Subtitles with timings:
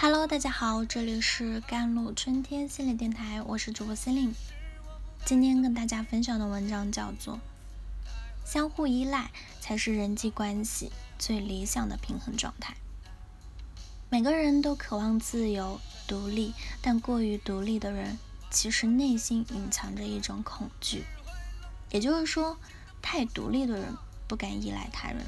[0.00, 4.32] Hello，大家好，这里是甘露春天心理电台，我是主播心灵。
[5.24, 7.34] 今天跟大家分享的文章叫做
[8.44, 12.74] 《相互依赖才是人际关系最理想的平衡状态》。
[14.08, 18.18] 每个人都渴望自由独立，但过于独立的人，
[18.52, 21.02] 其实内心隐藏着一种恐惧。
[21.90, 22.56] 也就是说，
[23.02, 23.96] 太独立的人
[24.28, 25.26] 不敢依赖他人，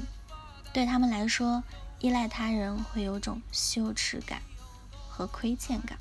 [0.71, 1.61] 对他们来说，
[1.99, 4.41] 依赖他人会有种羞耻感。
[5.11, 5.97] 和亏欠感。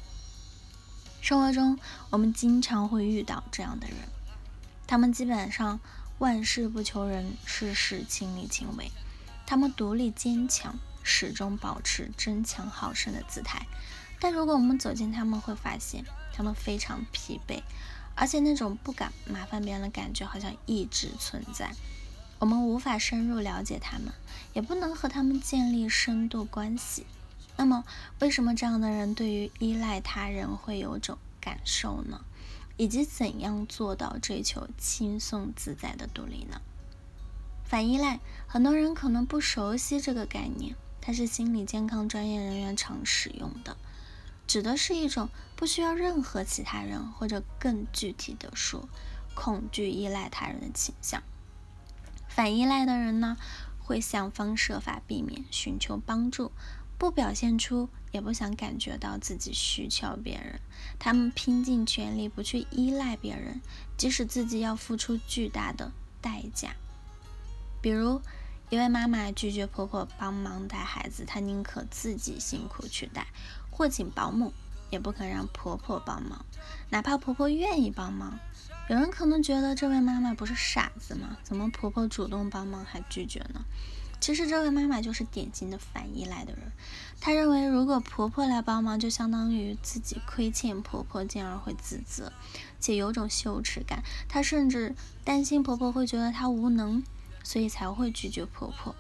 [1.21, 1.79] 生活中，
[2.11, 3.97] 我们经常会遇到这样的人，
[4.87, 5.81] 他们基本上
[6.19, 8.91] 万事不求人，事事亲力亲为。
[9.47, 13.67] 他们独立坚强，始终保持争强好胜的姿态。
[14.21, 17.63] 但如果我们走近他们，会发现他们非常疲惫，
[18.15, 21.73] 而且那种不敢麻烦别人的感觉好像一直存在。
[22.39, 24.13] 我们无法深入了解他们，
[24.55, 27.05] 也不能和他们建立深度关系。
[27.61, 27.85] 那么，
[28.21, 32.25] 为什么这样的人对于依赖他人会有种感受呢？
[32.79, 36.63] 以及怎样做到追求轻松自在的独立呢？
[37.63, 43.77] 反依赖，很多人可能不熟悉这个概念，它是心理健康专业人员常使用的，
[44.47, 48.89] 指的是一种不需要任何其他人，或者更具体的说，
[49.35, 51.23] 恐惧依赖他人的倾向。
[52.27, 53.37] 反依赖的人呢，
[53.79, 56.53] 会想方设法避免寻求帮助。
[57.01, 60.61] 不表现出，也不想感觉到自己需求别人。
[60.99, 63.59] 他们拼尽全力不去依赖别人，
[63.97, 65.91] 即使自己要付出巨大的
[66.21, 66.73] 代价。
[67.81, 68.21] 比如，
[68.69, 73.27] 一位妈妈拒绝婆婆帮忙带孩子，她宁可自己辛苦去带，
[73.71, 74.53] 或请保姆，
[74.91, 76.45] 也不肯让婆婆帮忙，
[76.91, 78.39] 哪怕婆婆愿意帮忙。
[78.91, 81.39] 有人可能觉得这位妈妈不是傻子吗？
[81.43, 83.65] 怎么婆婆主动帮忙还拒绝呢？
[84.21, 86.71] 其实这位妈妈就是典型的反依赖的人，
[87.21, 92.31] 她认为如果婆婆来帮忙，就相当于自己亏欠婆婆，进而会自责，
[92.79, 94.03] 且有种羞耻感。
[94.29, 94.95] 她甚至
[95.25, 97.03] 担心婆婆会觉得她无能，
[97.43, 98.95] 所以才会拒绝婆婆。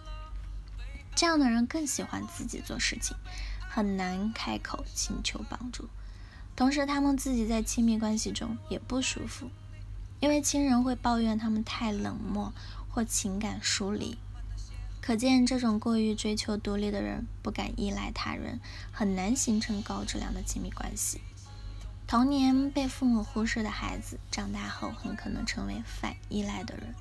[1.14, 3.14] 这样的人更喜欢自己做事情，
[3.68, 5.90] 很难开口请求帮助。
[6.56, 9.50] 同时，他们自己在亲密关系中也不舒服，
[10.18, 12.54] 因为亲人会抱怨他们太冷漠
[12.88, 14.16] 或情感疏离。
[15.00, 18.60] 可见，这种过于追求独立的人不敢依赖他人，
[18.92, 21.20] 很难形成高质量的亲密关系。
[22.06, 26.94] 童年被父母忽视的孩子，长大后很可能成为反依赖的人。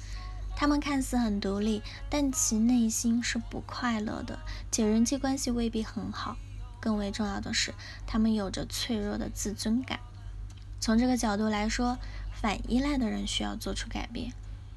[0.56, 4.40] 他们看似很独立，但其内心是不快乐的，
[4.72, 6.38] 且人际关系未必很好。
[6.80, 7.74] 更为重要的是，
[8.08, 10.00] 他们有着脆弱的自尊感。
[10.80, 11.98] 从这个角度来说，
[12.42, 14.32] 反依赖的人需要做出改变，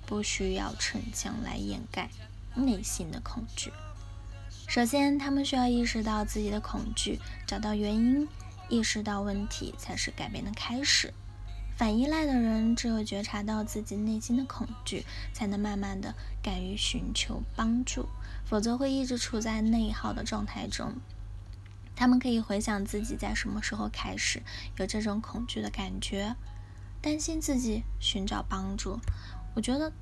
[0.07, 2.11] 不需要逞强来掩盖。
[2.55, 3.73] 内心的恐惧。
[4.69, 8.29] 首先，他们需要意识到自己的恐惧，找到原因，
[8.69, 11.13] 意识到问题才是改变的开始。
[11.77, 18.09] 反依赖的人只有觉察到自己内心的恐惧，才能慢慢的敢于寻求帮助，
[18.45, 20.95] 否则会一直处在内耗的状态中。
[21.97, 24.43] 他们可以回想自己在什么时候开始
[24.79, 26.37] 有这种恐惧的感觉，
[27.01, 29.01] 担心自己寻找帮助，
[29.55, 29.93] 我觉得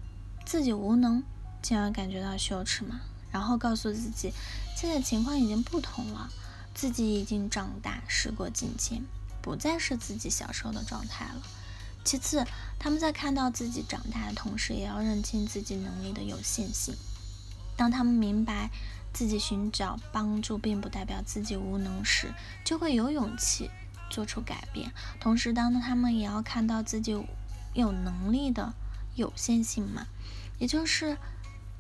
[0.45, 1.25] 自己无能。
[1.63, 3.01] 进而感觉到羞耻嘛，
[3.31, 4.33] 然后告诉自己，
[4.77, 6.31] 现在情况已经不同了，
[6.75, 9.03] 自己已经长大，时过境迁，
[9.43, 11.43] 不再是自己小时候的状态了。
[12.03, 12.47] 其次，
[12.79, 16.95] 他们在看到自己长大的同时，也要认清自己能力的有限性。
[17.77, 18.71] 当他们明白
[19.13, 22.33] 自己寻找帮助并不代表自己无能时，
[22.65, 23.71] 就会有勇气
[24.09, 24.93] 做出改变。
[25.21, 27.13] 同时，当他们也要看到自己
[27.75, 28.73] 有能力的
[29.15, 30.07] 有限性嘛，
[30.59, 31.19] 也就是。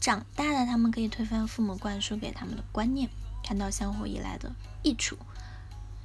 [0.00, 3.10] 长大的他们可以推翻父母灌输给他们的观念，
[3.44, 4.50] 看到相互依赖的
[4.82, 5.18] 益处，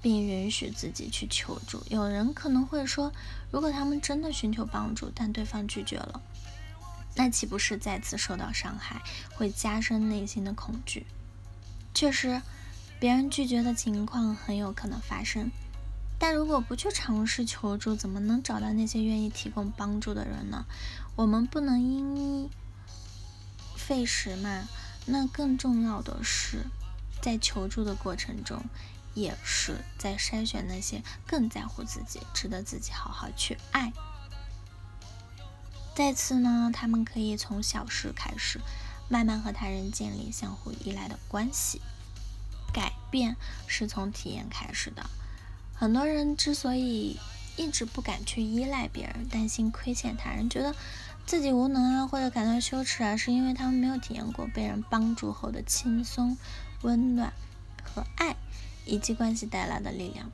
[0.01, 1.81] 并允许自己去求助。
[1.89, 3.13] 有人可能会说，
[3.50, 6.22] 如果他们真的寻求帮助，但对方拒绝了，
[7.16, 9.01] 那岂不是再次受到伤害，
[9.33, 11.06] 会加深内心的恐惧？
[11.94, 12.41] 确实，
[13.00, 15.50] 别人拒绝的情况很有可能发生，
[16.19, 20.65] 但如果不去尝试求助，怎么能找到那些愿意提供帮助的人呢？
[21.15, 22.50] 我们不能因。
[23.87, 24.67] 费时嘛，
[25.05, 26.65] 那更重要的是，
[27.21, 28.65] 在求助的过程中，
[29.13, 33.93] 也是在筛选那些更在乎自己、值得自己好好去爱。
[35.95, 38.59] 再次呢，他们可以从小事开始，
[39.07, 41.79] 慢慢和他人建立相互依赖的关系。
[42.73, 43.37] 改变
[43.67, 45.07] 是从体验开始的。
[45.75, 47.19] 很多人之所以
[47.55, 50.75] 一直不敢去依赖别人，担心亏欠他人，觉得。
[51.25, 56.38] 自己无能啊，或者感到羞耻啊，是因为他们没有体验过被人帮助后的轻松、
[56.83, 57.33] 温暖
[57.83, 58.36] 和爱，
[58.86, 60.31] 以及关系带来的力量。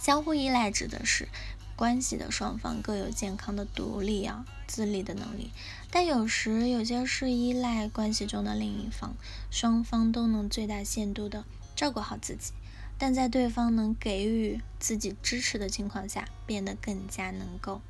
[0.00, 1.28] 相互依赖指的是
[1.74, 5.50] 关系的双方各有健康的独立啊自立的能力，
[5.90, 9.16] 但有时有些是依赖关系中的另一方，
[9.50, 11.44] 双方都能最大限度的
[11.74, 12.52] 照顾好自己，
[12.96, 17.80] 但在对方能给予自己支持的情况下，变得更加能够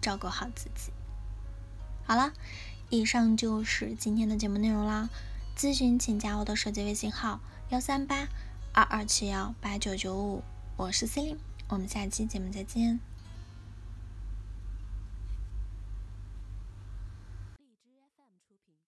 [0.00, 0.90] 照顾好自己。
[2.04, 2.32] 好了，
[2.88, 5.08] 以上就是今天的节目内容啦。
[5.56, 8.28] 咨询请加我的手机微信号幺三八
[8.72, 10.42] 二二七幺八九九五，
[10.76, 11.38] 我是 C 琳。
[11.68, 13.09] 我们下期节目再见。